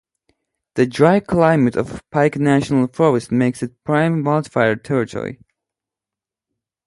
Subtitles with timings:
[0.73, 5.37] The dry climate of Pike National Forest makes it prime wildfire territory.